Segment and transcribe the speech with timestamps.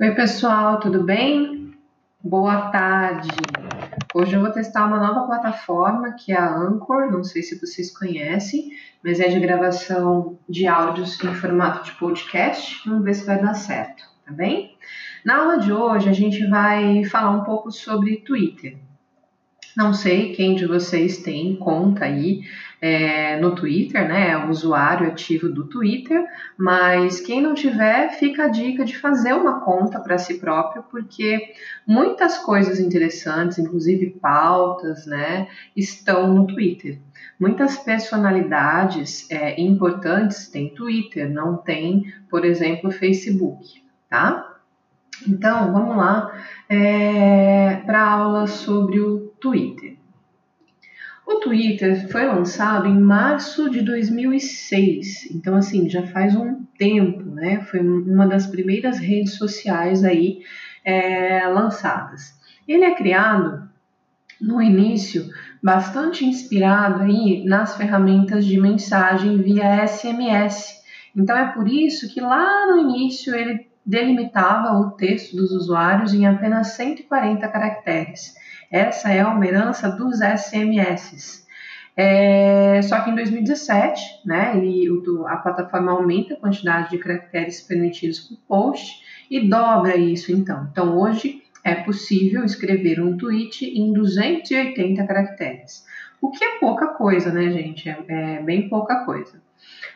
[0.00, 1.74] Oi, pessoal, tudo bem?
[2.22, 3.30] Boa tarde.
[4.14, 7.90] Hoje eu vou testar uma nova plataforma que é a Anchor, não sei se vocês
[7.90, 8.70] conhecem,
[9.02, 12.88] mas é de gravação de áudios em formato de podcast.
[12.88, 14.76] Vamos ver se vai dar certo, tá bem?
[15.24, 18.78] Na aula de hoje a gente vai falar um pouco sobre Twitter.
[19.78, 22.40] Não sei quem de vocês tem conta aí
[22.80, 24.30] é, no Twitter, né?
[24.30, 26.20] É usuário ativo do Twitter,
[26.56, 31.52] mas quem não tiver, fica a dica de fazer uma conta para si próprio, porque
[31.86, 36.98] muitas coisas interessantes, inclusive pautas, né, estão no Twitter.
[37.38, 44.56] Muitas personalidades é, importantes têm Twitter, não tem, por exemplo, Facebook, tá?
[45.26, 46.32] Então, vamos lá
[46.68, 49.96] é, para a aula sobre o Twitter.
[51.26, 57.60] O Twitter foi lançado em março de 2006, então assim já faz um tempo, né?
[57.60, 60.40] Foi uma das primeiras redes sociais aí
[60.82, 62.32] é, lançadas.
[62.66, 63.68] Ele é criado
[64.40, 65.28] no início
[65.62, 70.78] bastante inspirado aí nas ferramentas de mensagem via SMS.
[71.14, 76.26] Então é por isso que lá no início ele delimitava o texto dos usuários em
[76.26, 78.37] apenas 140 caracteres.
[78.70, 81.46] Essa é uma herança dos SMS.
[81.96, 84.86] É, só que em 2017, né, ele,
[85.26, 90.68] a plataforma aumenta a quantidade de caracteres permitidos por post e dobra isso então.
[90.70, 95.84] Então hoje é possível escrever um tweet em 280 caracteres.
[96.20, 97.88] O que é pouca coisa, né, gente?
[97.88, 99.42] É, é bem pouca coisa.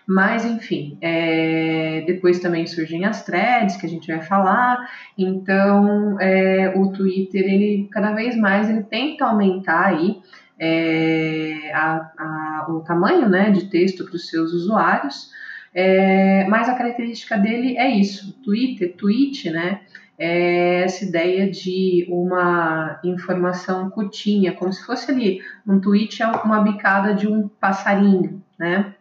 [0.07, 4.91] Mas, enfim, é, depois também surgem as threads, que a gente vai falar.
[5.17, 10.21] Então, é, o Twitter, ele cada vez mais ele tenta aumentar aí
[10.59, 15.31] é, a, a, o tamanho né, de texto para os seus usuários.
[15.75, 19.81] É, mas a característica dele é isso, Twitter, tweet, né?
[20.19, 26.61] É essa ideia de uma informação curtinha, como se fosse ali um tweet é uma
[26.61, 28.95] bicada de um passarinho, né?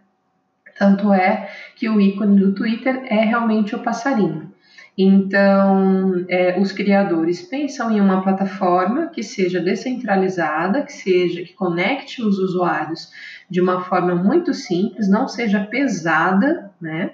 [0.81, 4.51] Tanto é que o ícone do Twitter é realmente o passarinho.
[4.97, 12.23] Então, é, os criadores pensam em uma plataforma que seja descentralizada, que seja que conecte
[12.23, 13.11] os usuários
[13.47, 17.11] de uma forma muito simples, não seja pesada, né?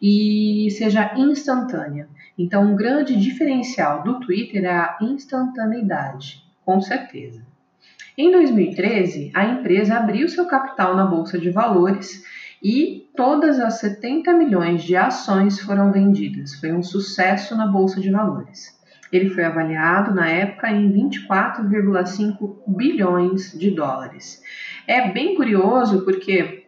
[0.00, 2.10] E seja instantânea.
[2.36, 7.40] Então, um grande diferencial do Twitter é a instantaneidade, com certeza.
[8.18, 12.22] Em 2013, a empresa abriu seu capital na bolsa de valores
[12.68, 16.56] e todas as 70 milhões de ações foram vendidas.
[16.56, 18.76] Foi um sucesso na bolsa de valores.
[19.12, 24.42] Ele foi avaliado na época em 24,5 bilhões de dólares.
[24.84, 26.64] É bem curioso porque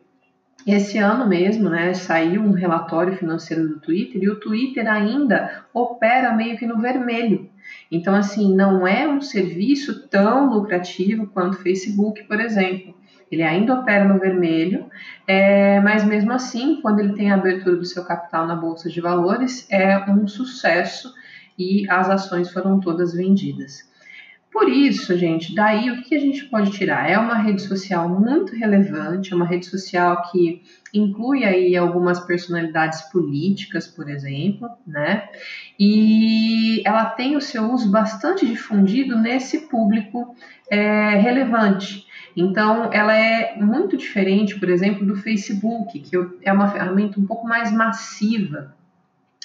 [0.65, 6.33] esse ano mesmo, né, saiu um relatório financeiro do Twitter e o Twitter ainda opera
[6.33, 7.51] meio que no vermelho.
[7.91, 12.95] Então, assim, não é um serviço tão lucrativo quanto o Facebook, por exemplo.
[13.31, 14.87] Ele ainda opera no vermelho,
[15.27, 19.01] é, mas mesmo assim, quando ele tem a abertura do seu capital na Bolsa de
[19.01, 21.13] Valores, é um sucesso
[21.59, 23.89] e as ações foram todas vendidas.
[24.51, 27.09] Por isso, gente, daí o que a gente pode tirar?
[27.09, 30.63] É uma rede social muito relevante, é uma rede social que
[30.93, 35.29] inclui aí algumas personalidades políticas, por exemplo, né?
[35.79, 40.35] E ela tem o seu uso bastante difundido nesse público
[40.71, 42.08] é, relevante.
[42.41, 47.45] Então, ela é muito diferente, por exemplo, do Facebook, que é uma ferramenta um pouco
[47.49, 48.77] mais massiva.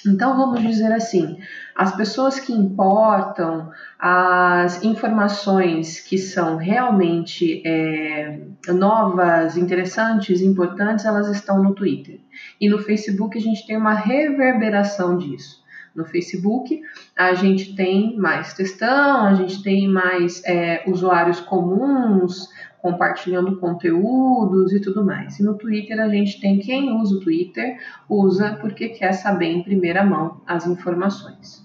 [0.06, 1.38] Então, vamos dizer assim,
[1.74, 8.38] as pessoas que importam, as informações que são realmente é,
[8.68, 12.20] novas, interessantes, importantes, elas estão no Twitter.
[12.60, 15.64] E no Facebook a gente tem uma reverberação disso.
[15.96, 16.80] No Facebook,
[17.16, 22.48] a gente tem mais textão, a gente tem mais é, usuários comuns
[22.84, 25.40] compartilhando conteúdos e tudo mais.
[25.40, 29.62] E no Twitter, a gente tem quem usa o Twitter, usa porque quer saber em
[29.62, 31.64] primeira mão as informações.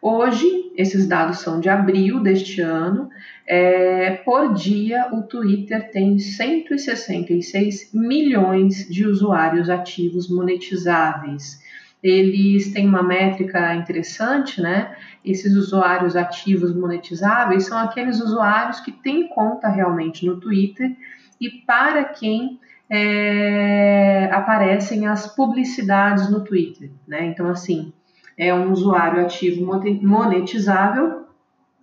[0.00, 0.46] Hoje,
[0.76, 3.08] esses dados são de abril deste ano.
[3.44, 11.60] É, por dia, o Twitter tem 166 milhões de usuários ativos monetizáveis
[12.02, 14.96] eles têm uma métrica interessante, né?
[15.24, 20.96] Esses usuários ativos monetizáveis são aqueles usuários que têm conta realmente no Twitter
[21.40, 22.58] e para quem
[22.90, 27.24] é, aparecem as publicidades no Twitter, né?
[27.26, 27.92] Então, assim,
[28.36, 29.64] é um usuário ativo
[30.02, 31.26] monetizável,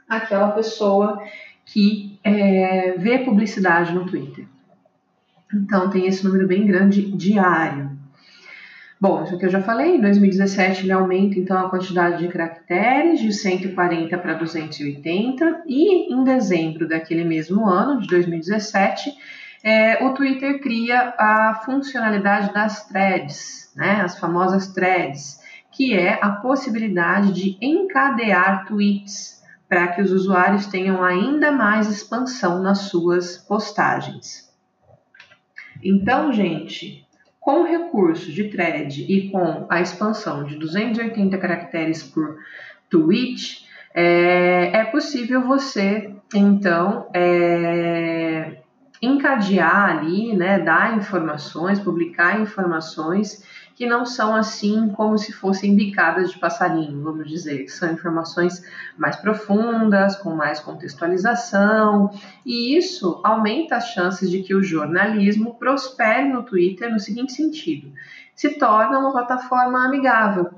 [0.07, 1.21] aquela pessoa
[1.65, 4.45] que é, vê publicidade no Twitter.
[5.53, 7.98] Então, tem esse número bem grande diário.
[9.01, 13.21] Bom, isso aqui eu já falei, em 2017 ele aumenta então a quantidade de caracteres
[13.21, 19.13] de 140 para 280 e em dezembro daquele mesmo ano, de 2017,
[19.63, 25.39] é, o Twitter cria a funcionalidade das threads, né, as famosas threads,
[25.71, 32.61] que é a possibilidade de encadear tweets para que os usuários tenham ainda mais expansão
[32.61, 34.49] nas suas postagens.
[35.81, 37.07] Então, gente,
[37.49, 42.37] com o recurso de thread e com a expansão de 280 caracteres por
[42.91, 48.57] tweet, é, é possível você, então, é,
[49.01, 53.43] encadear ali, né, dar informações, publicar informações
[53.79, 58.61] que não são assim como se fossem bicadas de passarinho, vamos dizer, são informações
[58.97, 62.11] mais profundas, com mais contextualização,
[62.45, 67.93] e isso aumenta as chances de que o jornalismo prospere no Twitter no seguinte sentido:
[68.35, 70.49] se torna uma plataforma amigável,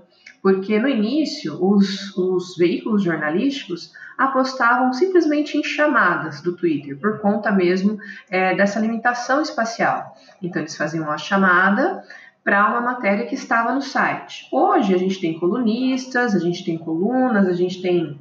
[0.41, 7.51] porque no início os, os veículos jornalísticos apostavam simplesmente em chamadas do Twitter, por conta
[7.51, 10.15] mesmo é, dessa limitação espacial.
[10.41, 12.03] Então eles faziam uma chamada,
[12.43, 14.47] para uma matéria que estava no site.
[14.51, 18.19] Hoje a gente tem colunistas, a gente tem colunas, a gente tem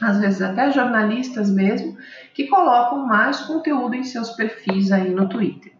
[0.00, 1.96] às vezes até jornalistas mesmo
[2.34, 5.72] que colocam mais conteúdo em seus perfis aí no Twitter.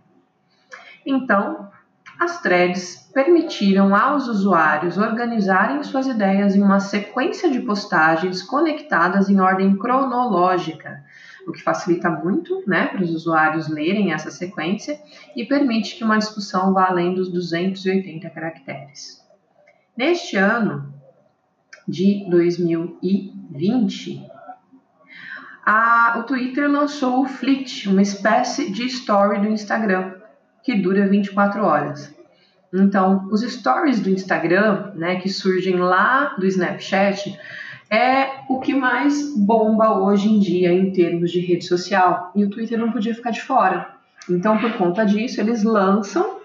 [1.07, 1.71] Então,
[2.19, 9.41] as threads permitiram aos usuários organizarem suas ideias em uma sequência de postagens conectadas em
[9.41, 11.05] ordem cronológica,
[11.49, 15.01] o que facilita muito né, para os usuários lerem essa sequência
[15.35, 19.27] e permite que uma discussão vá além dos 280 caracteres.
[19.97, 20.93] Neste ano
[21.87, 24.27] de 2020,
[25.65, 30.15] a, o Twitter lançou o Fleet, uma espécie de story do Instagram,
[30.63, 32.15] que dura 24 horas.
[32.73, 37.39] Então, os stories do Instagram, né, que surgem lá do Snapchat,
[37.91, 42.33] é o que mais bomba hoje em dia em termos de rede social.
[42.35, 43.95] E o Twitter não podia ficar de fora.
[44.29, 46.39] Então, por conta disso, eles lançam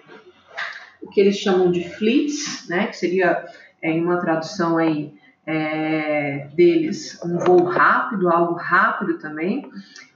[1.02, 3.46] o que eles chamam de fleets, né, que seria
[3.82, 5.14] é, em uma tradução aí
[5.46, 9.70] é, deles um voo rápido, algo rápido também.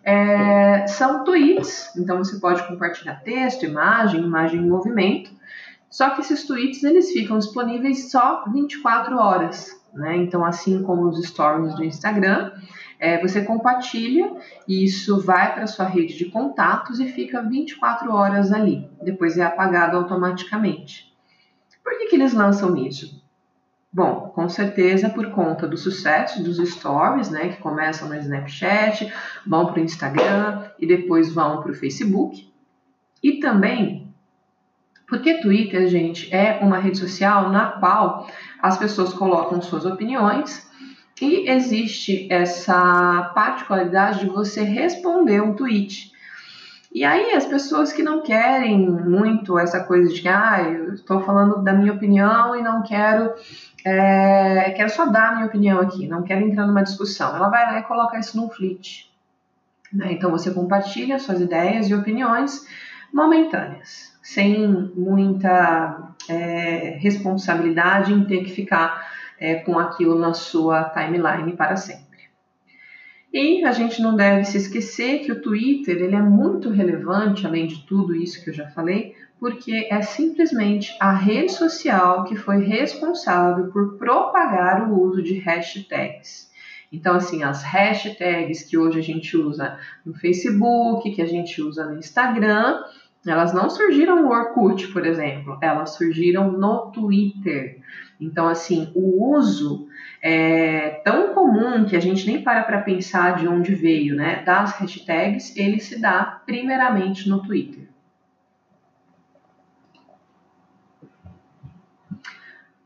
[0.04, 5.32] É, são tweets, então você pode compartilhar texto, imagem, imagem em movimento.
[5.90, 9.77] Só que esses tweets eles ficam disponíveis só 24 horas.
[9.94, 10.18] Né?
[10.18, 12.52] Então, assim como os stories do Instagram,
[13.00, 14.32] é, você compartilha
[14.68, 18.90] e isso vai para sua rede de contatos e fica 24 horas ali.
[19.02, 21.14] Depois é apagado automaticamente.
[21.84, 23.24] Por que, que eles lançam isso?
[23.92, 29.12] Bom, com certeza por conta do sucesso dos stories, né, que começam no Snapchat,
[29.46, 32.52] vão para o Instagram e depois vão para o Facebook.
[33.24, 34.07] E também
[35.08, 38.28] porque Twitter, gente, é uma rede social na qual
[38.62, 40.68] as pessoas colocam suas opiniões
[41.22, 46.12] e existe essa particularidade de você responder um tweet.
[46.94, 51.64] E aí as pessoas que não querem muito essa coisa de ah, eu estou falando
[51.64, 53.34] da minha opinião e não quero
[53.86, 57.34] é, quero só dar a minha opinião aqui, não quero entrar numa discussão.
[57.34, 59.10] Ela vai lá e coloca isso no fleet.
[59.94, 60.14] Né?
[60.14, 62.68] Então você compartilha suas ideias e opiniões
[63.14, 69.10] momentâneas sem muita é, responsabilidade em ter que ficar
[69.40, 72.28] é, com aquilo na sua timeline para sempre.
[73.32, 77.68] E a gente não deve se esquecer que o Twitter ele é muito relevante, além
[77.68, 82.66] de tudo isso que eu já falei, porque é simplesmente a rede social que foi
[82.66, 86.52] responsável por propagar o uso de hashtags.
[86.92, 91.86] Então, assim, as hashtags que hoje a gente usa no Facebook, que a gente usa
[91.86, 92.84] no Instagram,
[93.30, 97.80] elas não surgiram no Orkut, por exemplo, elas surgiram no Twitter.
[98.20, 99.88] Então, assim, o uso
[100.22, 104.44] é tão comum que a gente nem para para pensar de onde veio, né?
[104.44, 107.87] Das hashtags, ele se dá primeiramente no Twitter.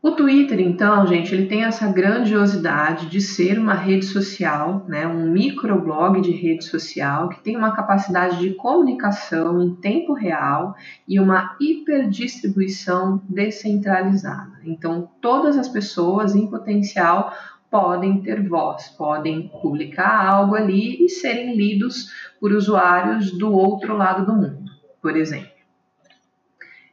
[0.03, 5.31] O Twitter, então, gente, ele tem essa grandiosidade de ser uma rede social, né, um
[5.31, 10.73] microblog de rede social que tem uma capacidade de comunicação em tempo real
[11.07, 14.53] e uma hiperdistribuição descentralizada.
[14.63, 17.31] Então, todas as pessoas em potencial
[17.69, 22.07] podem ter voz, podem publicar algo ali e serem lidos
[22.39, 25.50] por usuários do outro lado do mundo, por exemplo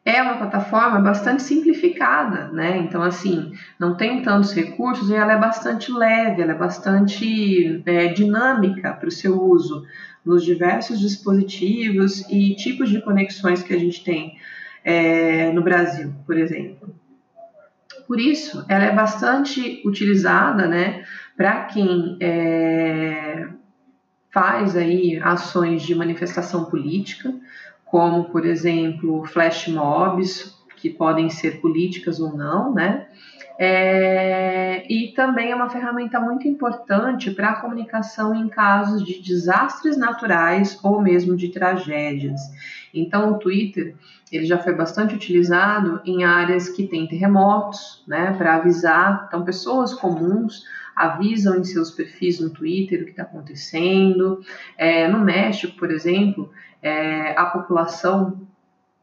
[0.09, 2.79] é uma plataforma bastante simplificada, né?
[2.79, 8.09] Então, assim, não tem tantos recursos e ela é bastante leve, ela é bastante é,
[8.09, 9.85] dinâmica para o seu uso
[10.25, 14.39] nos diversos dispositivos e tipos de conexões que a gente tem
[14.83, 16.95] é, no Brasil, por exemplo.
[18.07, 21.05] Por isso, ela é bastante utilizada, né,
[21.37, 23.47] para quem é,
[24.31, 27.35] faz aí ações de manifestação política,
[27.91, 33.07] como, por exemplo, flash mobs, que podem ser políticas ou não, né?
[33.61, 39.97] É, e também é uma ferramenta muito importante para a comunicação em casos de desastres
[39.97, 42.41] naturais ou mesmo de tragédias.
[42.95, 43.97] Então, o Twitter
[44.31, 49.25] ele já foi bastante utilizado em áreas que têm terremotos, né, para avisar.
[49.27, 50.63] Então, pessoas comuns
[50.95, 54.41] avisam em seus perfis no Twitter o que está acontecendo.
[54.77, 56.51] É, no México, por exemplo,
[56.83, 58.49] é, a população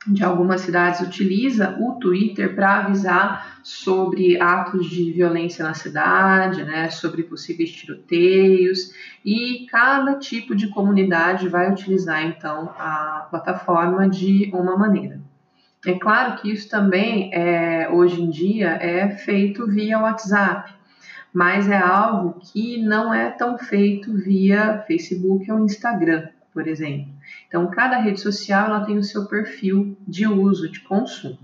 [0.07, 6.89] de algumas cidades utiliza o Twitter para avisar sobre atos de violência na cidade, né,
[6.91, 8.91] sobre possíveis tiroteios,
[9.23, 15.19] e cada tipo de comunidade vai utilizar então a plataforma de uma maneira.
[15.85, 20.73] É claro que isso também é, hoje em dia é feito via WhatsApp,
[21.33, 27.14] mas é algo que não é tão feito via Facebook ou Instagram, por exemplo.
[27.47, 31.37] Então, cada rede social ela tem o seu perfil de uso, de consumo.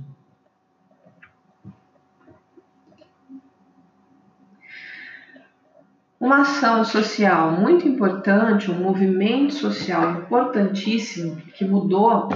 [6.21, 12.29] Uma ação social muito importante, um movimento social importantíssimo que mudou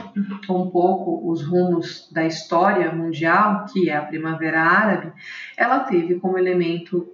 [0.50, 5.14] um pouco os rumos da história mundial, que é a Primavera Árabe,
[5.56, 7.08] ela teve como elemento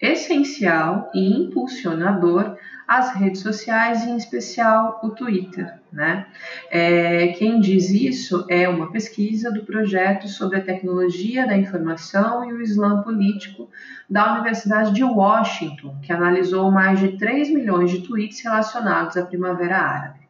[0.00, 5.80] essencial e impulsionador as redes sociais, em especial o Twitter.
[5.92, 6.26] Né?
[6.70, 12.52] É, quem diz isso é uma pesquisa do projeto sobre a tecnologia da informação e
[12.52, 13.68] o Islã político
[14.08, 19.78] da Universidade de Washington, que analisou mais de 3 milhões de tweets relacionados à Primavera
[19.78, 20.22] Árabe.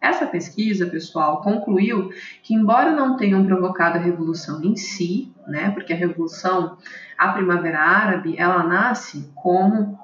[0.00, 2.10] Essa pesquisa, pessoal, concluiu
[2.42, 6.76] que, embora não tenham provocado a revolução em si, né, porque a revolução,
[7.16, 9.98] a Primavera Árabe, ela nasce como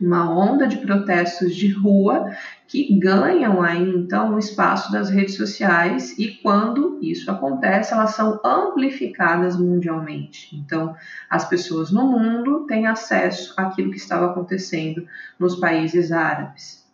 [0.00, 2.30] uma onda de protestos de rua
[2.68, 8.40] que ganham aí então o espaço das redes sociais e quando isso acontece, elas são
[8.44, 10.54] amplificadas mundialmente.
[10.56, 10.94] Então,
[11.30, 15.06] as pessoas no mundo têm acesso àquilo que estava acontecendo
[15.38, 16.84] nos países árabes.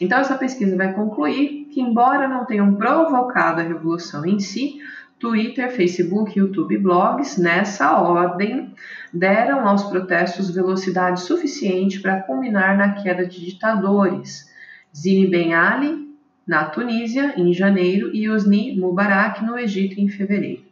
[0.00, 4.80] Então, essa pesquisa vai concluir que, embora não tenham provocado a revolução em si,
[5.22, 8.74] Twitter, Facebook, YouTube e blogs, nessa ordem,
[9.12, 14.50] deram aos protestos velocidade suficiente para culminar na queda de ditadores.
[14.94, 16.16] Zine Ben Ali,
[16.46, 20.64] na Tunísia, em janeiro, e Hosni Mubarak, no Egito, em fevereiro.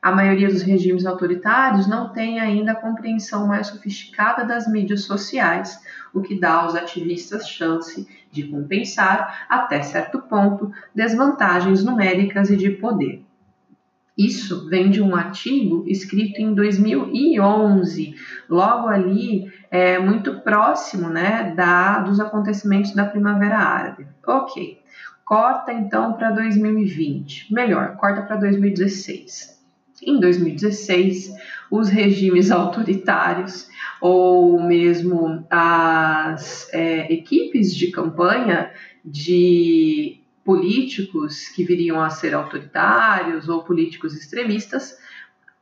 [0.00, 5.80] A maioria dos regimes autoritários não tem ainda a compreensão mais sofisticada das mídias sociais,
[6.14, 12.70] o que dá aos ativistas chance de compensar, até certo ponto, desvantagens numéricas e de
[12.70, 13.27] poder.
[14.18, 18.16] Isso vem de um artigo escrito em 2011,
[18.50, 24.08] logo ali, é, muito próximo né, da, dos acontecimentos da Primavera Árabe.
[24.26, 24.80] Ok,
[25.24, 29.56] corta então para 2020, melhor, corta para 2016.
[30.02, 31.32] Em 2016,
[31.70, 33.68] os regimes autoritários
[34.00, 38.72] ou mesmo as é, equipes de campanha
[39.04, 40.17] de
[40.48, 44.96] políticos que viriam a ser autoritários ou políticos extremistas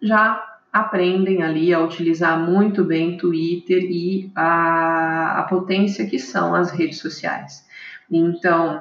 [0.00, 0.40] já
[0.72, 7.00] aprendem ali a utilizar muito bem Twitter e a, a potência que são as redes
[7.00, 7.66] sociais.
[8.08, 8.80] Então,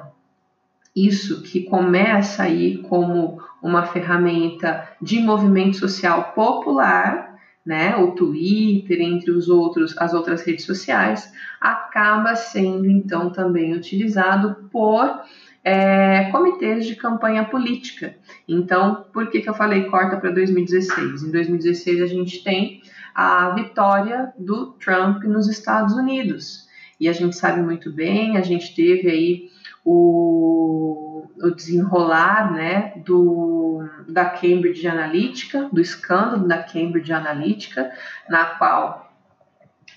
[0.94, 7.36] isso que começa aí como uma ferramenta de movimento social popular,
[7.66, 14.68] né, o Twitter, entre os outros, as outras redes sociais, acaba sendo então também utilizado
[14.70, 15.20] por
[15.66, 18.14] é, comitês de campanha política.
[18.46, 21.24] Então, por que, que eu falei corta para 2016?
[21.24, 22.82] Em 2016 a gente tem
[23.12, 26.68] a vitória do Trump nos Estados Unidos.
[27.00, 29.50] E a gente sabe muito bem, a gente teve aí
[29.84, 37.90] o, o desenrolar né, do, da Cambridge Analytica, do escândalo da Cambridge Analytica,
[38.30, 39.05] na qual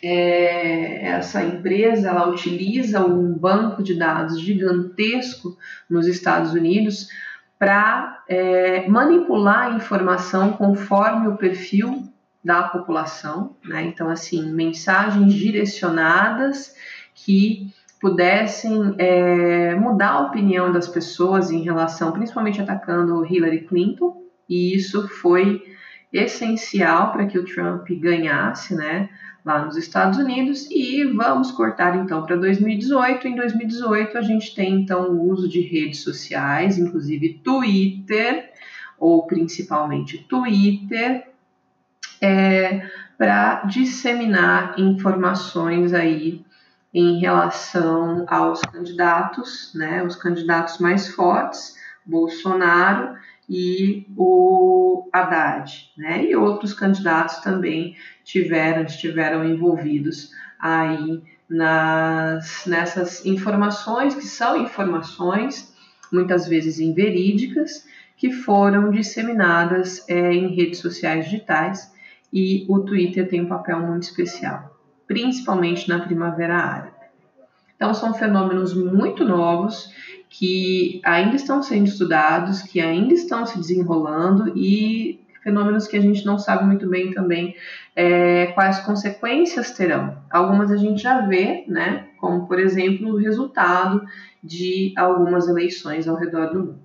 [0.01, 5.57] é, essa empresa ela utiliza um banco de dados gigantesco
[5.89, 7.07] nos Estados Unidos
[7.57, 12.03] para é, manipular a informação conforme o perfil
[12.43, 13.83] da população, né?
[13.83, 16.73] Então, assim, mensagens direcionadas
[17.13, 17.67] que
[17.99, 25.07] pudessem é, mudar a opinião das pessoas em relação, principalmente atacando Hillary Clinton, e isso
[25.09, 25.61] foi
[26.11, 29.09] essencial para que o Trump ganhasse, né?
[29.43, 33.27] lá nos Estados Unidos e vamos cortar então para 2018.
[33.27, 38.51] Em 2018 a gente tem então o uso de redes sociais, inclusive Twitter
[38.97, 41.29] ou principalmente Twitter,
[42.21, 42.85] é,
[43.17, 46.45] para disseminar informações aí
[46.93, 51.75] em relação aos candidatos, né, os candidatos mais fortes,
[52.05, 53.15] Bolsonaro
[53.49, 60.29] e o Haddad, né, e outros candidatos também tiveram, estiveram envolvidos
[60.59, 65.73] aí nas, nessas informações que são informações
[66.11, 71.91] muitas vezes inverídicas que foram disseminadas é, em redes sociais digitais
[72.31, 74.77] e o Twitter tem um papel muito especial,
[75.07, 76.99] principalmente na Primavera Árabe.
[77.75, 79.89] Então, são fenômenos muito novos
[80.29, 86.25] que ainda estão sendo estudados, que ainda estão se desenrolando e fenômenos que a gente
[86.25, 87.55] não sabe muito bem também
[87.95, 90.17] é, quais consequências terão.
[90.29, 94.05] Algumas a gente já vê, né, como por exemplo o resultado
[94.43, 96.79] de algumas eleições ao redor do mundo.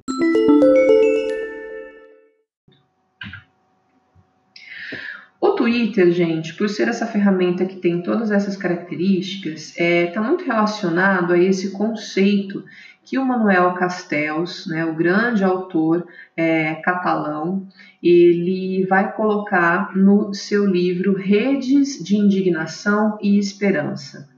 [5.41, 10.23] O Twitter, gente, por ser essa ferramenta que tem todas essas características, está é, tá
[10.23, 12.65] muito relacionado a esse conceito
[13.05, 16.07] que o Manuel Castells, né, o grande autor
[16.37, 17.67] é, catalão,
[18.03, 24.29] ele vai colocar no seu livro Redes de Indignação e Esperança.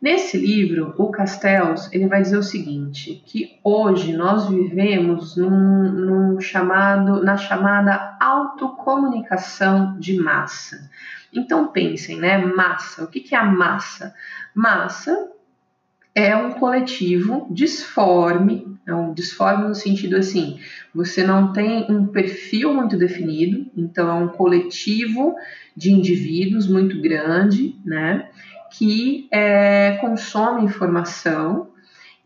[0.00, 6.40] Nesse livro, o Castells ele vai dizer o seguinte, que hoje nós vivemos num, num
[6.40, 10.90] chamado, na chamada autocomunicação de massa.
[11.32, 12.36] Então pensem, né?
[12.36, 13.04] Massa.
[13.04, 14.12] O que, que é a massa?
[14.52, 15.30] Massa
[16.14, 20.58] é um coletivo disforme, é um disforme no sentido assim,
[20.94, 25.34] você não tem um perfil muito definido, então é um coletivo
[25.76, 28.28] de indivíduos muito grande, né,
[28.72, 31.70] que é, consome informação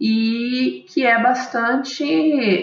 [0.00, 2.04] e que é bastante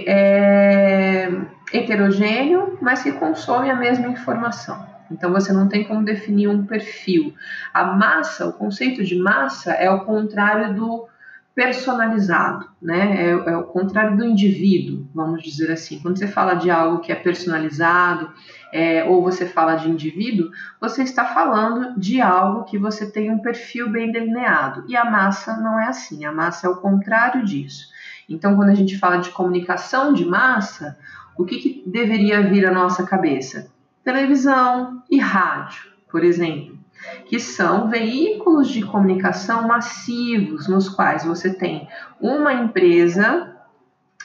[0.07, 1.29] é,
[1.71, 4.93] heterogêneo, mas que consome a mesma informação.
[5.11, 7.33] Então você não tem como definir um perfil.
[7.73, 11.07] A massa, o conceito de massa é o contrário do
[11.55, 13.25] personalizado, né?
[13.25, 15.99] É, é, o contrário do indivíduo, vamos dizer assim.
[15.99, 18.31] Quando você fala de algo que é personalizado,
[18.71, 20.49] é, ou você fala de indivíduo,
[20.81, 24.83] você está falando de algo que você tem um perfil bem delineado.
[24.87, 26.25] E a massa não é assim.
[26.25, 27.87] A massa é o contrário disso.
[28.27, 30.97] Então, quando a gente fala de comunicação de massa,
[31.37, 33.71] o que, que deveria vir à nossa cabeça?
[34.03, 36.82] Televisão e rádio, por exemplo
[37.25, 41.87] que são veículos de comunicação massivos, nos quais você tem
[42.19, 43.55] uma empresa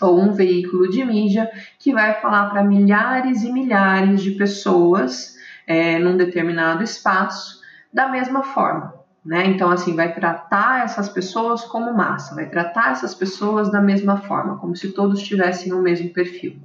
[0.00, 5.36] ou um veículo de mídia que vai falar para milhares e milhares de pessoas
[5.66, 7.60] é, num determinado espaço
[7.92, 8.97] da mesma forma.
[9.28, 9.46] Né?
[9.48, 14.56] Então, assim, vai tratar essas pessoas como massa, vai tratar essas pessoas da mesma forma,
[14.56, 16.56] como se todos tivessem o mesmo perfil.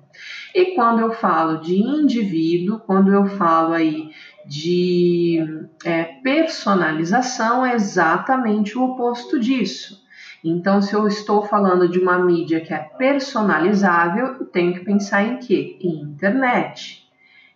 [0.55, 4.11] E quando eu falo de indivíduo, quando eu falo aí
[4.45, 10.01] de é, personalização é exatamente o oposto disso.
[10.41, 15.21] Então, se eu estou falando de uma mídia que é personalizável, eu tenho que pensar
[15.21, 15.77] em quê?
[15.81, 17.02] Em internet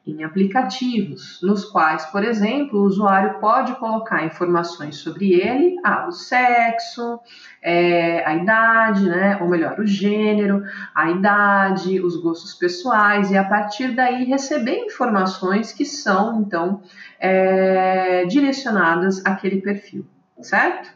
[0.07, 6.11] em aplicativos, nos quais, por exemplo, o usuário pode colocar informações sobre ele, ah, o
[6.11, 7.19] sexo,
[7.61, 10.63] é, a idade, né, ou melhor, o gênero,
[10.95, 16.81] a idade, os gostos pessoais, e a partir daí receber informações que são, então,
[17.19, 20.05] é, direcionadas àquele perfil,
[20.41, 20.89] certo?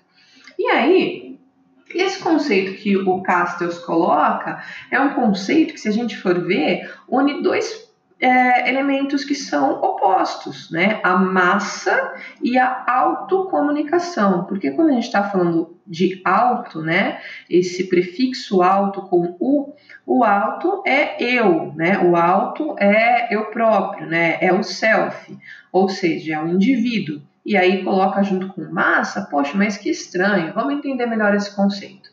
[0.57, 1.39] E aí,
[1.93, 6.89] esse conceito que o Castells coloca é um conceito que, se a gente for ver,
[7.09, 7.90] une dois
[8.21, 10.99] é, elementos que são opostos, né?
[11.01, 14.45] A massa e a autocomunicação.
[14.45, 17.19] Porque quando a gente está falando de auto, né?
[17.49, 19.73] Esse prefixo auto com u,
[20.05, 21.97] o auto é eu, né?
[21.97, 24.37] O auto é eu próprio, né?
[24.39, 25.35] É o self,
[25.71, 27.23] ou seja, é o indivíduo.
[27.43, 30.53] E aí coloca junto com massa, poxa, mas que estranho.
[30.53, 32.11] Vamos entender melhor esse conceito.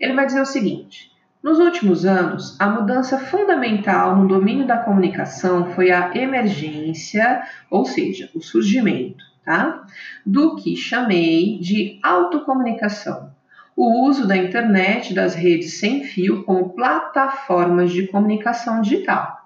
[0.00, 5.72] Ele vai dizer o seguinte: nos últimos anos, a mudança fundamental no domínio da comunicação
[5.72, 9.82] foi a emergência, ou seja, o surgimento, tá?
[10.24, 13.30] Do que chamei de autocomunicação.
[13.74, 19.39] O uso da internet das redes sem fio como plataformas de comunicação digital.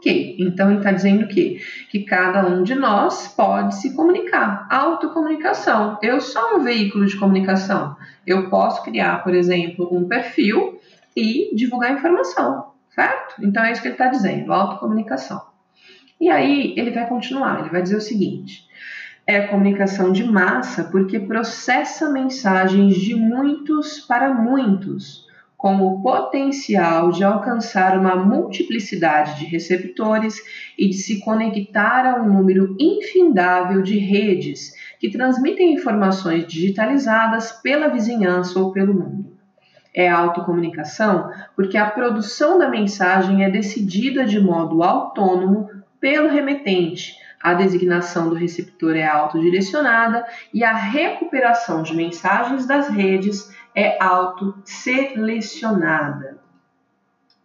[0.00, 1.60] Ok, então ele está dizendo o quê?
[1.90, 4.66] Que cada um de nós pode se comunicar.
[4.70, 5.98] Autocomunicação.
[6.00, 7.94] Eu sou um veículo de comunicação.
[8.26, 10.80] Eu posso criar, por exemplo, um perfil
[11.14, 13.44] e divulgar informação, certo?
[13.44, 15.42] Então é isso que ele está dizendo, autocomunicação.
[16.18, 18.66] E aí ele vai continuar, ele vai dizer o seguinte:
[19.26, 25.26] é comunicação de massa porque processa mensagens de muitos para muitos,
[25.60, 30.40] com o potencial de alcançar uma multiplicidade de receptores
[30.76, 37.88] e de se conectar a um número infindável de redes que transmitem informações digitalizadas pela
[37.88, 39.36] vizinhança ou pelo mundo.
[39.94, 45.68] É autocomunicação porque a produção da mensagem é decidida de modo autônomo
[46.00, 53.50] pelo remetente, a designação do receptor é autodirecionada e a recuperação de mensagens das redes
[53.74, 56.38] é autoselecionada.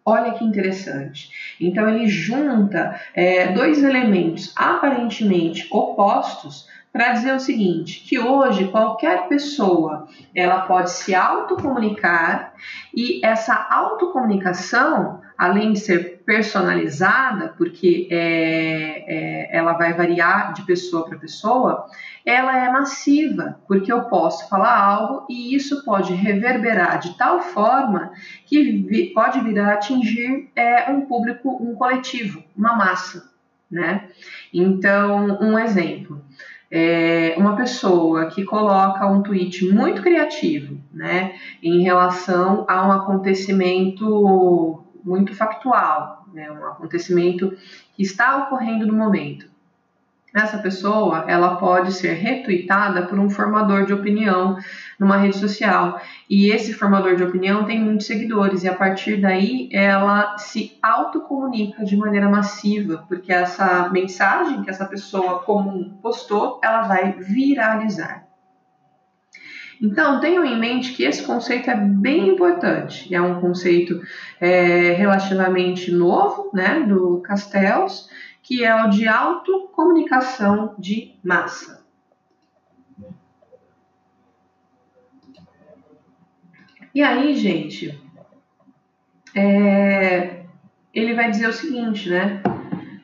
[0.06, 1.30] Olha que interessante.
[1.60, 9.28] Então ele junta é, dois elementos aparentemente opostos para dizer o seguinte, que hoje qualquer
[9.28, 12.54] pessoa ela pode se autocomunicar
[12.96, 21.06] e essa autocomunicação, além de ser personalizada, porque é, é, ela vai variar de pessoa
[21.06, 21.86] para pessoa,
[22.26, 28.12] ela é massiva, porque eu posso falar algo e isso pode reverberar de tal forma
[28.46, 33.32] que vi, pode vir a atingir é, um público, um coletivo, uma massa,
[33.70, 34.10] né?
[34.52, 36.24] Então, um exemplo
[36.70, 44.85] é, uma pessoa que coloca um tweet muito criativo, né, em relação a um acontecimento
[45.06, 47.56] muito factual, né, um acontecimento
[47.96, 49.54] que está ocorrendo no momento.
[50.36, 54.58] Essa pessoa ela pode ser retweetada por um formador de opinião
[55.00, 56.02] numa rede social.
[56.30, 61.86] E esse formador de opinião tem muitos seguidores e a partir daí ela se autocomunica
[61.86, 68.26] de maneira massiva porque essa mensagem que essa pessoa comum postou ela vai viralizar
[69.82, 73.14] então, tenham em mente que esse conceito é bem importante.
[73.14, 74.02] É um conceito
[74.40, 78.10] é, relativamente novo, né, do Castells,
[78.42, 81.84] que é o de autocomunicação de massa.
[86.94, 88.00] E aí, gente,
[89.36, 90.46] é,
[90.94, 92.42] ele vai dizer o seguinte, né?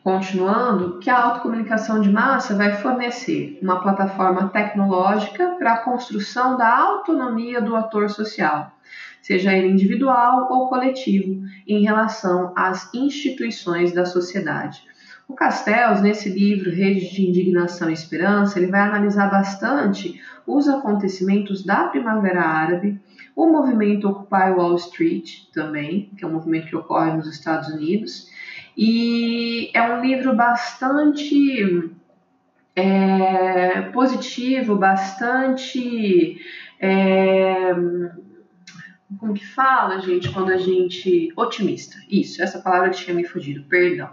[0.03, 6.75] Continuando, que a autocomunicação de massa vai fornecer uma plataforma tecnológica para a construção da
[6.75, 8.75] autonomia do ator social,
[9.21, 14.81] seja ele individual ou coletivo, em relação às instituições da sociedade.
[15.27, 21.63] O Castells, nesse livro Redes de Indignação e Esperança, ele vai analisar bastante os acontecimentos
[21.63, 22.99] da Primavera Árabe,
[23.35, 28.30] o movimento Occupy Wall Street também, que é um movimento que ocorre nos Estados Unidos,
[28.77, 31.91] e é um livro bastante
[32.75, 36.39] é, positivo, bastante
[36.79, 37.73] é,
[39.19, 41.31] como que fala, gente, quando a gente.
[41.35, 41.97] Otimista.
[42.09, 44.09] Isso, essa palavra que tinha me fugido, perdão.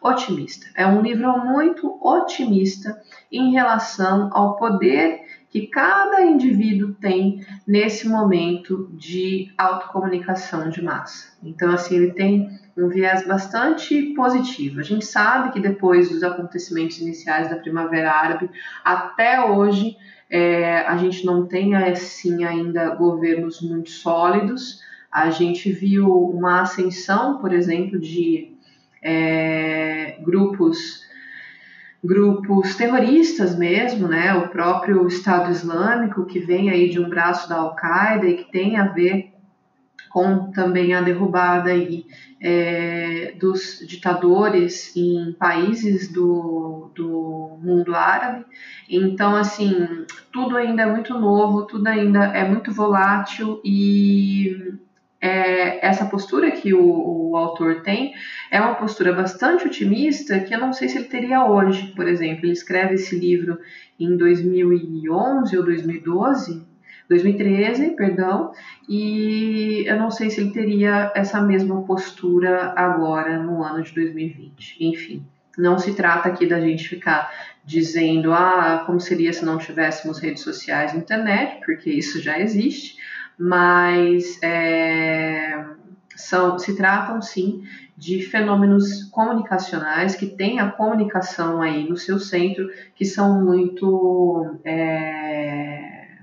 [0.00, 0.66] Otimista.
[0.74, 5.21] É um livro muito otimista em relação ao poder
[5.52, 11.36] que cada indivíduo tem nesse momento de autocomunicação de massa.
[11.44, 14.80] Então, assim, ele tem um viés bastante positivo.
[14.80, 18.48] A gente sabe que depois dos acontecimentos iniciais da Primavera Árabe,
[18.82, 19.94] até hoje,
[20.30, 24.80] é, a gente não tem assim ainda governos muito sólidos.
[25.12, 28.56] A gente viu uma ascensão, por exemplo, de
[29.02, 31.02] é, grupos
[32.02, 34.34] grupos terroristas mesmo, né?
[34.34, 38.76] O próprio Estado Islâmico que vem aí de um braço da Al-Qaeda e que tem
[38.76, 39.32] a ver
[40.10, 42.04] com também a derrubada aí,
[42.40, 48.44] é, dos ditadores em países do, do mundo árabe.
[48.90, 54.74] Então, assim, tudo ainda é muito novo, tudo ainda é muito volátil e
[55.22, 58.12] é, essa postura que o, o, autor tem
[58.50, 62.44] é uma postura bastante otimista que eu não sei se ele teria hoje, por exemplo.
[62.44, 63.56] Ele escreve esse livro
[64.00, 66.66] em 2011 ou 2012,
[67.08, 68.50] 2013, perdão,
[68.88, 74.76] e eu não sei se ele teria essa mesma postura agora no ano de 2020.
[74.80, 75.24] Enfim,
[75.56, 77.30] não se trata aqui da gente ficar
[77.64, 82.96] dizendo ah, como seria se não tivéssemos redes sociais e internet, porque isso já existe,
[83.44, 85.64] mas é,
[86.14, 87.64] são, se tratam sim
[87.96, 96.18] de fenômenos comunicacionais que têm a comunicação aí no seu centro, que são muito é,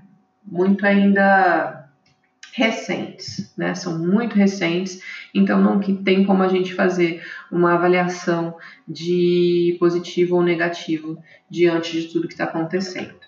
[0.46, 1.90] muito ainda
[2.54, 3.74] recentes, né?
[3.74, 5.02] São muito recentes,
[5.34, 8.56] então não que tem como a gente fazer uma avaliação
[8.88, 13.19] de positivo ou negativo diante de tudo que está acontecendo.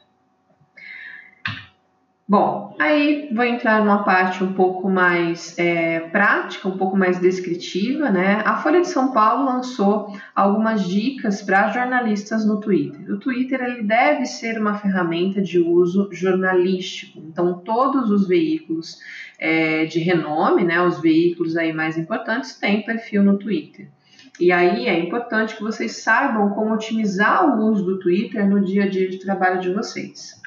[2.32, 8.08] Bom, aí vou entrar numa parte um pouco mais é, prática, um pouco mais descritiva,
[8.08, 8.40] né?
[8.46, 13.12] A Folha de São Paulo lançou algumas dicas para jornalistas no Twitter.
[13.12, 18.96] O Twitter ele deve ser uma ferramenta de uso jornalístico, então todos os veículos
[19.38, 23.90] é, de renome, né, os veículos aí mais importantes, têm perfil no Twitter.
[24.40, 28.84] E aí é importante que vocês saibam como otimizar o uso do Twitter no dia
[28.84, 30.40] a dia de trabalho de vocês.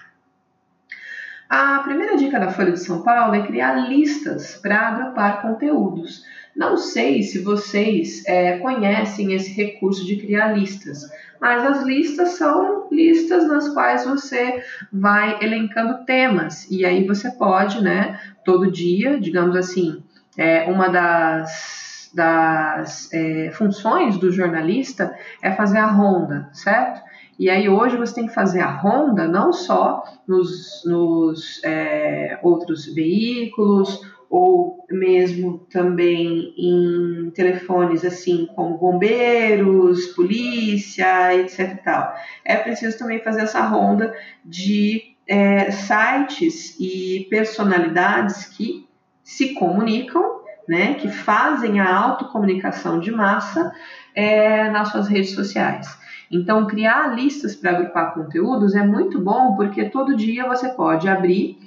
[1.50, 6.24] A primeira dica da Folha de São Paulo é criar listas para agrupar conteúdos.
[6.56, 11.02] Não sei se vocês é, conhecem esse recurso de criar listas,
[11.40, 17.84] mas as listas são listas nas quais você vai elencando temas e aí você pode,
[17.84, 20.02] né, todo dia, digamos assim,
[20.38, 27.05] é, uma das, das é, funções do jornalista é fazer a ronda, certo?
[27.38, 32.86] E aí hoje você tem que fazer a ronda não só nos, nos é, outros
[32.86, 41.82] veículos ou mesmo também em telefones assim como bombeiros, polícia, etc.
[41.84, 42.16] Tal.
[42.44, 48.88] É preciso também fazer essa ronda de é, sites e personalidades que
[49.24, 53.72] se comunicam, né, que fazem a autocomunicação de massa
[54.14, 56.05] é, nas suas redes sociais.
[56.32, 61.58] Então, criar listas para agrupar conteúdos é muito bom porque todo dia você pode abrir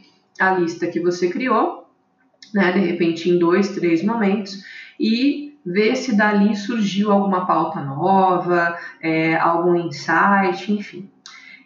[0.40, 1.88] a lista que você criou,
[2.54, 4.62] né, de repente em dois, três momentos,
[4.98, 11.10] e ver se dali surgiu alguma pauta nova, é, algum insight, enfim.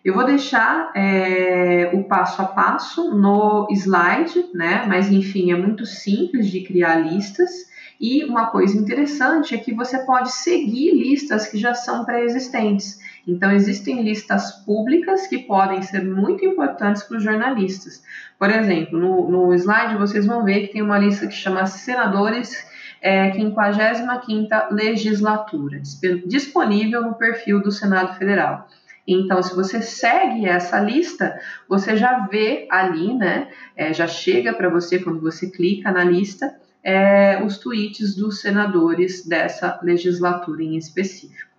[0.04, 4.84] Eu vou deixar é, o passo a passo no slide, né?
[4.88, 7.70] Mas enfim, é muito simples de criar listas.
[8.02, 12.98] E uma coisa interessante é que você pode seguir listas que já são pré-existentes.
[13.28, 18.02] Então, existem listas públicas que podem ser muito importantes para os jornalistas.
[18.36, 22.66] Por exemplo, no, no, slide vocês vão ver que tem uma lista que chama Senadores
[23.00, 25.80] é, 55ª Legislatura,
[26.26, 28.66] disponível no perfil do Senado Federal.
[29.06, 31.38] Então, se você segue essa lista,
[31.68, 33.48] você já vê ali, né?
[33.76, 39.26] É, já chega para você quando você clica na lista é, os tweets dos senadores
[39.26, 41.52] dessa legislatura em específico.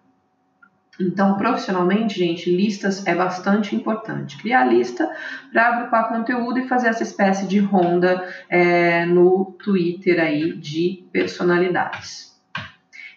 [1.00, 4.38] Então, profissionalmente, gente, listas é bastante importante.
[4.38, 5.10] Criar lista
[5.52, 12.32] para agrupar conteúdo e fazer essa espécie de ronda é, no Twitter aí de personalidades.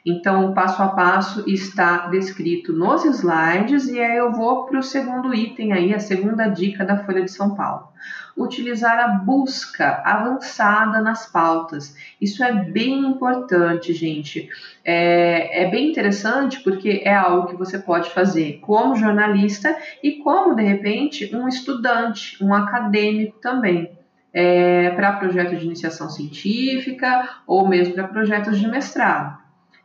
[0.06, 4.82] Então, o passo a passo está descrito nos slides e aí eu vou para o
[4.82, 7.88] segundo item aí, a segunda dica da Folha de São Paulo.
[8.36, 11.96] Utilizar a busca avançada nas pautas.
[12.20, 14.48] Isso é bem importante, gente.
[14.84, 20.54] É, é bem interessante porque é algo que você pode fazer como jornalista e como,
[20.54, 23.96] de repente, um estudante, um acadêmico também.
[24.38, 29.38] É, para projetos de iniciação científica ou mesmo para projetos de mestrado.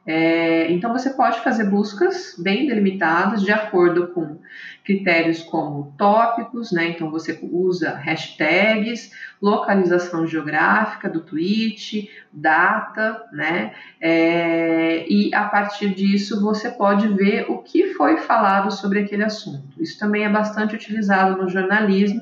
[0.06, 4.40] É, então você pode fazer buscas bem delimitadas de acordo com
[4.84, 6.89] critérios como tópicos, né?
[6.89, 13.74] Então você usa hashtags, localização geográfica do tweet, data, né?
[14.00, 19.82] É, e a partir disso você pode ver o que foi falado sobre aquele assunto.
[19.82, 22.22] Isso também é bastante utilizado no jornalismo,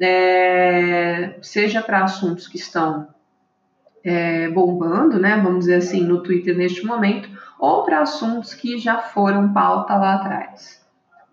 [0.00, 3.08] é, seja para assuntos que estão
[4.04, 8.98] é, bombando, né, vamos dizer assim, no Twitter neste momento, ou para assuntos que já
[8.98, 10.83] foram pauta lá atrás.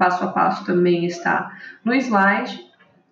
[0.02, 2.72] Passo a passo também está no slide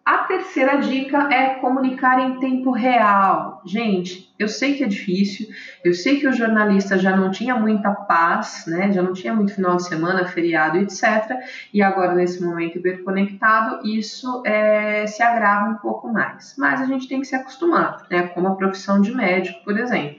[0.09, 3.61] a terceira dica é comunicar em tempo real.
[3.63, 5.45] Gente, eu sei que é difícil,
[5.85, 8.91] eu sei que o jornalista já não tinha muita paz, né?
[8.91, 11.37] Já não tinha muito final de semana, feriado, etc.
[11.71, 16.55] E agora, nesse momento hiperconectado, isso é, se agrava um pouco mais.
[16.57, 18.29] Mas a gente tem que se acostumar, né?
[18.29, 20.17] Como a profissão de médico, por exemplo.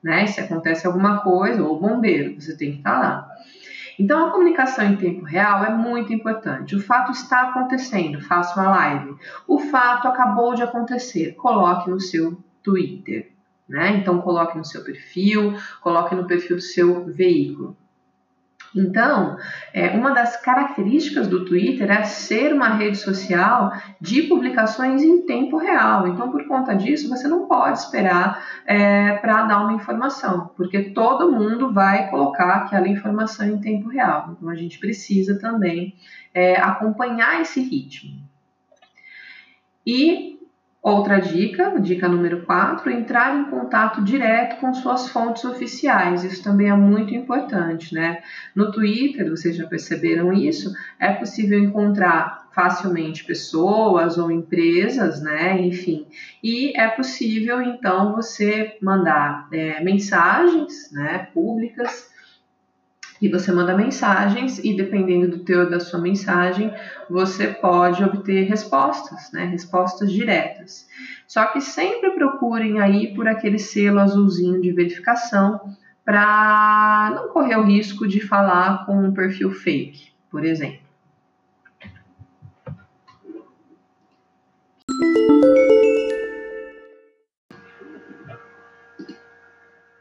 [0.00, 0.24] Né?
[0.28, 3.28] Se acontece alguma coisa, ou bombeiro, você tem que estar lá.
[3.98, 6.76] Então, a comunicação em tempo real é muito importante.
[6.76, 9.14] O fato está acontecendo, faça uma live.
[9.46, 13.32] O fato acabou de acontecer, coloque no seu Twitter.
[13.68, 13.96] Né?
[13.96, 17.76] Então, coloque no seu perfil, coloque no perfil do seu veículo.
[18.74, 19.36] Então,
[19.72, 25.58] é, uma das características do Twitter é ser uma rede social de publicações em tempo
[25.58, 26.08] real.
[26.08, 31.30] Então, por conta disso, você não pode esperar é, para dar uma informação, porque todo
[31.30, 34.34] mundo vai colocar aquela informação em tempo real.
[34.36, 35.94] Então, a gente precisa também
[36.32, 38.22] é, acompanhar esse ritmo.
[39.86, 40.31] E
[40.82, 46.24] Outra dica, dica número 4, entrar em contato direto com suas fontes oficiais.
[46.24, 48.20] Isso também é muito importante, né?
[48.52, 55.60] No Twitter, vocês já perceberam isso, é possível encontrar facilmente pessoas ou empresas, né?
[55.62, 56.08] Enfim,
[56.42, 62.11] e é possível então você mandar é, mensagens, né, públicas
[63.22, 66.74] e você manda mensagens e dependendo do teor da sua mensagem,
[67.08, 69.44] você pode obter respostas, né?
[69.44, 70.88] Respostas diretas.
[71.28, 75.60] Só que sempre procurem aí por aquele selo azulzinho de verificação
[76.04, 80.82] para não correr o risco de falar com um perfil fake, por exemplo.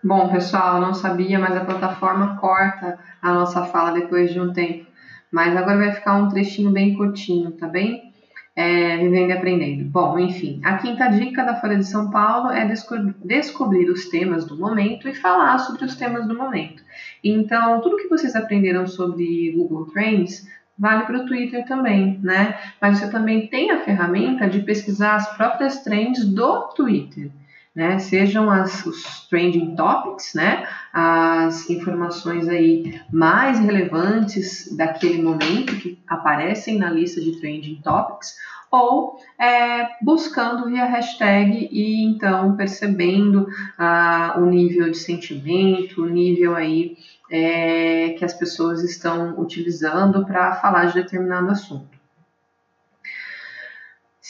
[0.03, 4.87] Bom, pessoal, não sabia, mas a plataforma corta a nossa fala depois de um tempo.
[5.31, 8.11] Mas agora vai ficar um trechinho bem curtinho, tá bem?
[8.55, 9.87] É, vivendo e aprendendo.
[9.89, 14.43] Bom, enfim, a quinta dica da Folha de São Paulo é desco descobrir os temas
[14.43, 16.83] do momento e falar sobre os temas do momento.
[17.23, 22.57] Então, tudo que vocês aprenderam sobre Google Trends vale para o Twitter também, né?
[22.81, 27.29] Mas você também tem a ferramenta de pesquisar as próprias trends do Twitter
[27.75, 27.99] né?
[27.99, 30.67] Sejam as, os trending topics, né?
[30.91, 38.35] As informações aí mais relevantes daquele momento que aparecem na lista de trending topics,
[38.69, 46.55] ou é, buscando via hashtag e então percebendo ah, o nível de sentimento, o nível
[46.55, 46.95] aí
[47.29, 51.90] é, que as pessoas estão utilizando para falar de determinado assunto.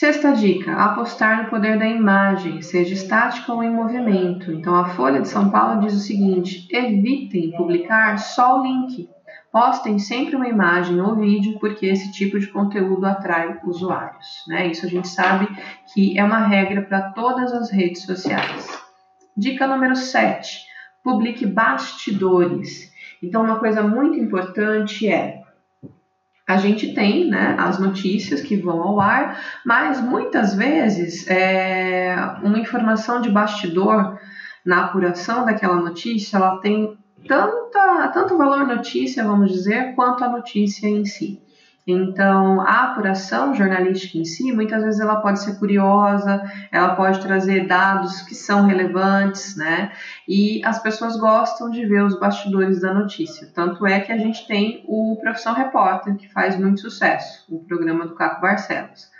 [0.02, 4.50] Sexta dica: apostar no poder da imagem, seja estática ou em movimento.
[4.50, 9.08] Então, a Folha de São Paulo diz o seguinte: evitem publicar só o link.
[9.52, 14.42] Postem sempre uma imagem ou vídeo, porque esse tipo de conteúdo atrai usuários.
[14.48, 14.72] Né?
[14.72, 15.46] Isso a gente sabe
[15.94, 18.76] que é uma regra para todas as redes sociais.
[19.36, 20.62] Dica número 7:
[21.04, 22.90] publique bastidores.
[23.22, 25.41] Então, uma coisa muito importante é
[26.52, 32.58] a gente tem né, as notícias que vão ao ar, mas muitas vezes é, uma
[32.58, 34.18] informação de bastidor
[34.64, 40.86] na apuração daquela notícia, ela tem tanta, tanto valor notícia, vamos dizer, quanto a notícia
[40.86, 41.40] em si.
[41.86, 47.66] Então, a apuração jornalística em si, muitas vezes ela pode ser curiosa, ela pode trazer
[47.66, 49.90] dados que são relevantes, né?
[50.28, 53.50] E as pessoas gostam de ver os bastidores da notícia.
[53.52, 58.06] Tanto é que a gente tem o Profissão Repórter, que faz muito sucesso, o programa
[58.06, 59.10] do Caco Barcelos.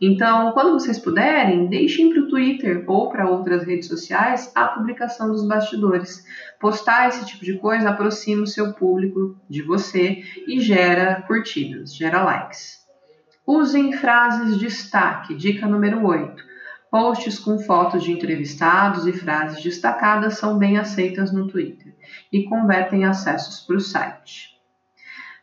[0.00, 5.30] Então, quando vocês puderem, deixem para o Twitter ou para outras redes sociais a publicação
[5.30, 6.24] dos bastidores.
[6.58, 12.24] Postar esse tipo de coisa aproxima o seu público de você e gera curtidas, gera
[12.24, 12.80] likes.
[13.46, 16.50] Usem frases de destaque, dica número 8.
[16.90, 21.94] Posts com fotos de entrevistados e frases destacadas são bem aceitas no Twitter
[22.32, 24.49] e convertem acessos para o site.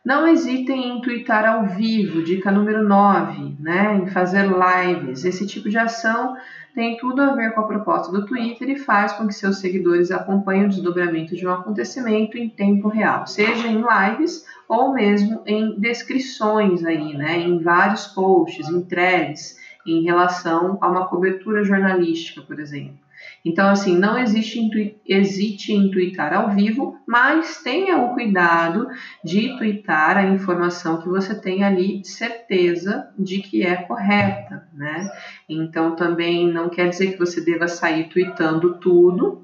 [0.04, 3.96] Não hesitem em twittar ao vivo, dica número 9, né?
[3.96, 5.24] Em fazer lives.
[5.24, 6.36] Esse tipo de ação
[6.74, 10.12] tem tudo a ver com a proposta do Twitter e faz com que seus seguidores
[10.12, 15.78] acompanhem o desdobramento de um acontecimento em tempo real, seja em lives ou mesmo em
[15.80, 17.40] descrições aí, né?
[17.40, 23.07] Em vários posts, em threads, em relação a uma cobertura jornalística, por exemplo.
[23.44, 24.58] Então, assim, não existe
[25.06, 25.90] hesite em
[26.32, 28.88] ao vivo, mas tenha o cuidado
[29.24, 35.08] de twittar a informação que você tem ali certeza de que é correta, né?
[35.48, 39.42] Então, também não quer dizer que você deva sair tweetando tudo,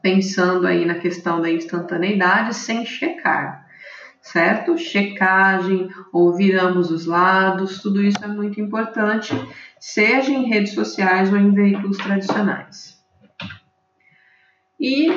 [0.00, 3.68] pensando aí na questão da instantaneidade, sem checar
[4.20, 4.76] certo?
[4.76, 9.32] Checagem, ouvir ambos os lados, tudo isso é muito importante,
[9.80, 12.97] seja em redes sociais ou em veículos tradicionais.
[14.80, 15.10] E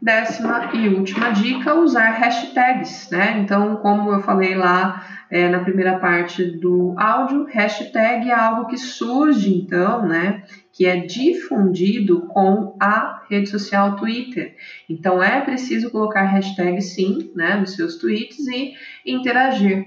[0.00, 3.40] décima e última dica, usar hashtags, né?
[3.40, 8.76] Então, como eu falei lá é, na primeira parte do áudio, hashtag é algo que
[8.76, 10.44] surge, então, né?
[10.72, 14.54] Que é difundido com a rede social Twitter.
[14.88, 17.56] Então, é preciso colocar hashtag sim, né?
[17.56, 18.74] Nos seus tweets e
[19.04, 19.86] interagir.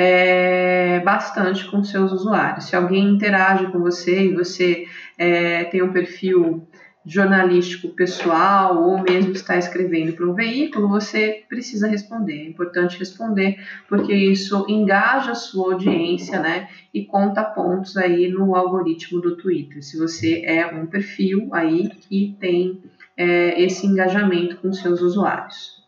[0.00, 2.66] É, bastante com seus usuários.
[2.66, 4.86] Se alguém interage com você e você
[5.18, 6.68] é, tem um perfil
[7.08, 12.42] jornalístico pessoal ou mesmo está escrevendo para um veículo, você precisa responder.
[12.42, 13.56] É importante responder
[13.88, 16.68] porque isso engaja a sua audiência, né?
[16.92, 19.82] E conta pontos aí no algoritmo do Twitter.
[19.82, 22.82] Se você é um perfil aí que tem
[23.16, 25.78] é, esse engajamento com seus usuários.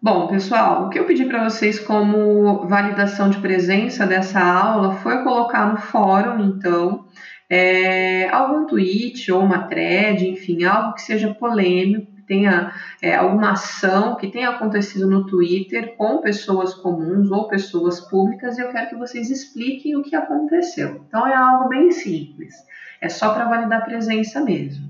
[0.00, 5.24] Bom, pessoal, o que eu pedi para vocês como validação de presença dessa aula foi
[5.24, 7.04] colocar no fórum, então,
[7.50, 14.16] é, algum tweet ou uma thread, enfim, algo que seja polêmico, tenha é, alguma ação
[14.16, 18.96] que tenha acontecido no Twitter com pessoas comuns ou pessoas públicas e eu quero que
[18.96, 21.02] vocês expliquem o que aconteceu.
[21.08, 22.54] Então é algo bem simples,
[23.00, 24.86] é só para validar a presença mesmo.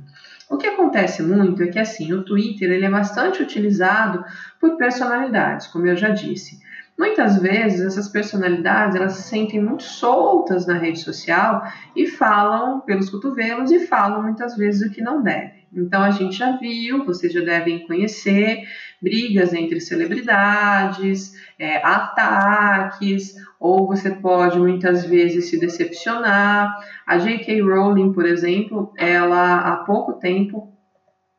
[0.51, 4.25] O que acontece muito é que assim, o Twitter ele é bastante utilizado
[4.59, 6.59] por personalidades, como eu já disse.
[6.99, 11.63] Muitas vezes essas personalidades elas se sentem muito soltas na rede social
[11.95, 15.59] e falam pelos cotovelos e falam muitas vezes o que não deve.
[15.73, 18.65] Então a gente já viu, vocês já devem conhecer
[19.01, 26.75] brigas entre celebridades, é, ataques, ou você pode muitas vezes se decepcionar.
[27.07, 27.61] A J.K.
[27.61, 30.73] Rowling, por exemplo, ela há pouco tempo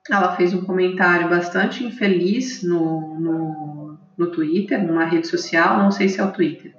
[0.10, 3.79] ela fez um comentário bastante infeliz no, no,
[4.20, 6.76] no Twitter, numa rede social, não sei se é o Twitter,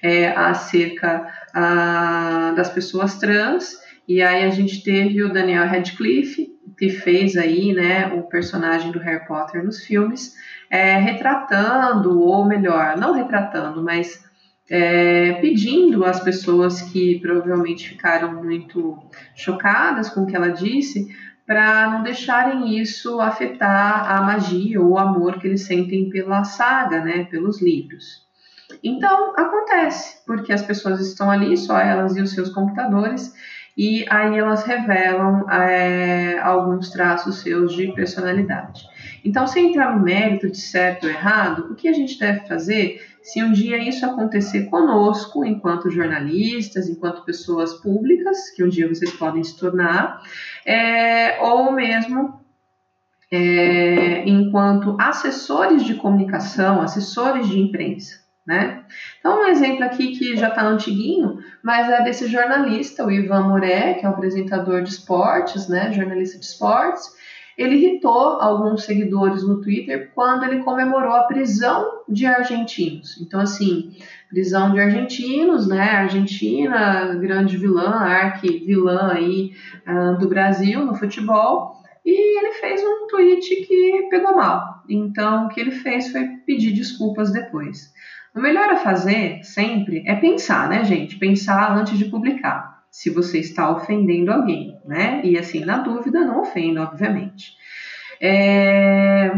[0.00, 3.76] é, acerca a, das pessoas trans.
[4.06, 8.98] E aí a gente teve o Daniel Radcliffe, que fez aí, né, o personagem do
[9.00, 10.34] Harry Potter nos filmes,
[10.70, 14.22] é, retratando, ou melhor, não retratando, mas
[14.70, 18.98] é, pedindo às pessoas que provavelmente ficaram muito
[19.34, 21.08] chocadas com o que ela disse
[21.46, 27.00] para não deixarem isso afetar a magia ou o amor que eles sentem pela saga,
[27.00, 28.24] né, pelos livros.
[28.82, 33.32] Então acontece, porque as pessoas estão ali, só elas e os seus computadores,
[33.76, 38.86] e aí elas revelam é, alguns traços seus de personalidade.
[39.24, 43.00] Então, sem entrar no mérito de certo ou errado, o que a gente deve fazer
[43.24, 49.10] se um dia isso acontecer conosco, enquanto jornalistas, enquanto pessoas públicas, que um dia vocês
[49.12, 50.20] podem se tornar,
[50.66, 52.38] é, ou mesmo
[53.32, 58.22] é, enquanto assessores de comunicação, assessores de imprensa.
[58.46, 58.84] Né?
[59.18, 63.94] Então, um exemplo aqui que já está antiguinho, mas é desse jornalista, o Ivan Moré,
[63.94, 67.10] que é o apresentador de esportes, né, jornalista de esportes,
[67.56, 73.20] ele irritou alguns seguidores no Twitter quando ele comemorou a prisão de argentinos.
[73.20, 73.92] Então, assim,
[74.28, 75.90] prisão de argentinos, né?
[75.90, 79.52] Argentina, grande vilã, arqui-vilã aí
[79.86, 81.82] uh, do Brasil no futebol.
[82.04, 84.82] E ele fez um tweet que pegou mal.
[84.88, 87.92] Então, o que ele fez foi pedir desculpas depois.
[88.34, 91.16] O melhor a fazer, sempre, é pensar, né, gente?
[91.16, 95.20] Pensar antes de publicar se você está ofendendo alguém, né?
[95.24, 97.56] E assim, na dúvida, não ofenda, obviamente.
[98.20, 99.32] É...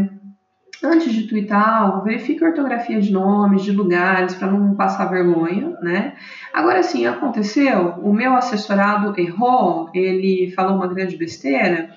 [0.83, 5.75] Antes de twittar algo, verifique a ortografia de nomes, de lugares, para não passar vergonha,
[5.81, 6.15] né?
[6.53, 11.89] Agora sim, aconteceu, o meu assessorado errou, ele falou uma grande besteira,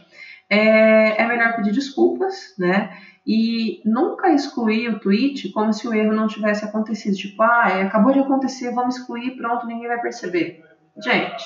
[0.48, 2.90] é, é melhor pedir desculpas, né?
[3.26, 7.14] E nunca excluir o tweet como se o erro não tivesse acontecido.
[7.14, 10.64] Tipo, ah, acabou de acontecer, vamos excluir, pronto, ninguém vai perceber.
[11.02, 11.44] Gente,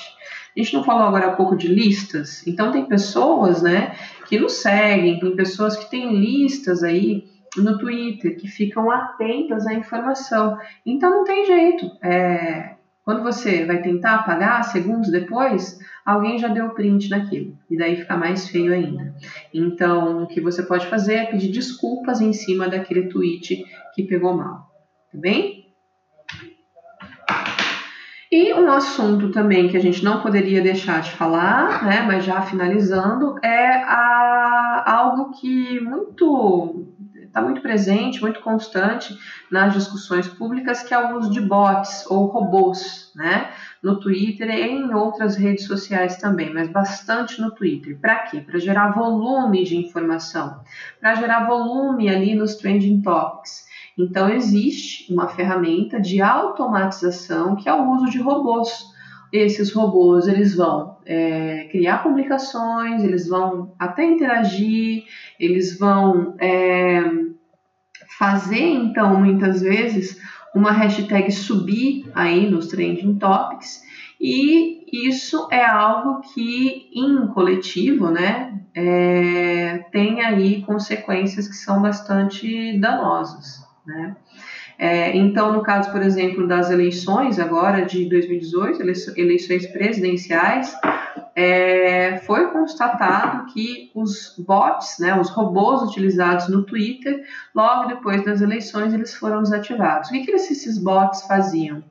[0.55, 3.95] a gente não falou agora há pouco de listas, então tem pessoas, né,
[4.27, 7.25] que nos seguem, tem pessoas que têm listas aí
[7.57, 10.57] no Twitter, que ficam atentas à informação.
[10.85, 11.89] Então não tem jeito.
[12.03, 12.75] É,
[13.05, 17.55] quando você vai tentar apagar, segundos depois, alguém já deu print daquilo.
[17.69, 19.15] E daí fica mais feio ainda.
[19.53, 24.35] Então, o que você pode fazer é pedir desculpas em cima daquele tweet que pegou
[24.35, 24.67] mal.
[25.11, 25.54] Tá bem?
[28.37, 32.41] E um assunto também que a gente não poderia deixar de falar, né, mas já
[32.41, 36.85] finalizando, é a, algo que muito
[37.25, 39.17] está muito presente, muito constante
[39.49, 43.51] nas discussões públicas, que é o uso de bots ou robôs, né?
[43.81, 47.97] No Twitter e em outras redes sociais também, mas bastante no Twitter.
[47.99, 48.41] Para quê?
[48.41, 50.61] Para gerar volume de informação,
[50.99, 53.64] para gerar volume ali nos trending topics.
[53.97, 58.93] Então, existe uma ferramenta de automatização que é o uso de robôs.
[59.31, 65.03] Esses robôs eles vão é, criar publicações, eles vão até interagir,
[65.39, 67.03] eles vão é,
[68.17, 70.19] fazer, então, muitas vezes,
[70.53, 73.83] uma hashtag subir aí nos trending topics
[74.19, 82.79] e isso é algo que em coletivo, né, é, tem aí consequências que são bastante
[82.79, 83.64] danosas.
[83.85, 84.15] Né?
[84.77, 88.81] É, então, no caso, por exemplo, das eleições agora de 2018,
[89.15, 90.75] eleições presidenciais,
[91.35, 97.23] é, foi constatado que os bots, né, os robôs utilizados no Twitter,
[97.53, 100.09] logo depois das eleições, eles foram desativados.
[100.09, 101.83] O que, que esses bots faziam?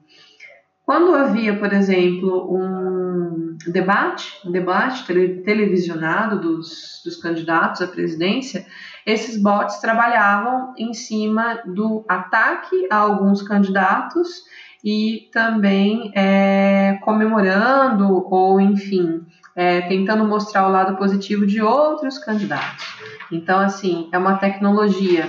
[0.84, 5.04] Quando havia, por exemplo, um debate, um debate
[5.42, 8.66] televisionado dos, dos candidatos à presidência,
[9.06, 14.44] esses bots trabalhavam em cima do ataque a alguns candidatos
[14.84, 19.24] e também é, comemorando ou, enfim,
[19.56, 22.84] é, tentando mostrar o lado positivo de outros candidatos.
[23.32, 25.26] Então, assim, é uma tecnologia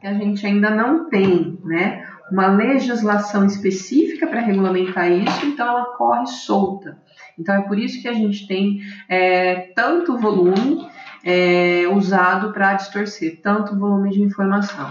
[0.00, 2.06] que a gente ainda não tem, né?
[2.30, 6.98] Uma legislação específica para regulamentar isso, então ela corre solta.
[7.38, 10.86] Então é por isso que a gente tem é, tanto volume
[11.24, 14.90] é, usado para distorcer, tanto volume de informação.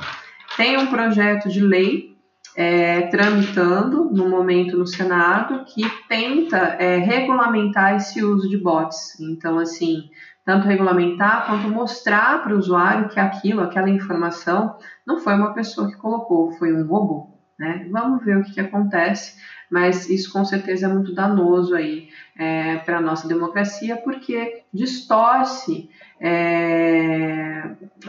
[0.58, 2.18] Tem um projeto de lei
[2.56, 9.20] é, tramitando no momento no Senado que tenta é, regulamentar esse uso de bots.
[9.20, 10.10] Então, assim,
[10.44, 14.76] tanto regulamentar quanto mostrar para o usuário que aquilo, aquela informação,
[15.06, 17.30] não foi uma pessoa que colocou, foi um robô.
[17.58, 17.88] Né?
[17.92, 22.78] Vamos ver o que, que acontece, mas isso com certeza é muito danoso aí é,
[22.78, 25.90] para a nossa democracia, porque distorce
[26.22, 27.64] é,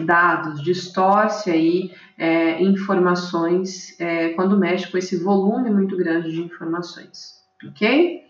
[0.04, 7.40] dados, distorce aí é, informações é, quando mexe com esse volume muito grande de informações,
[7.66, 8.20] ok?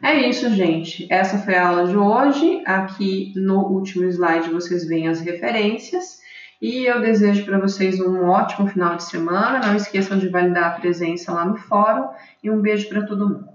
[0.00, 1.06] É isso, gente.
[1.10, 2.62] Essa foi a aula de hoje.
[2.64, 6.22] Aqui no último slide vocês veem as referências.
[6.60, 9.58] E eu desejo para vocês um ótimo final de semana.
[9.66, 12.10] Não esqueçam de validar a presença lá no fórum.
[12.42, 13.51] E um beijo para todo mundo.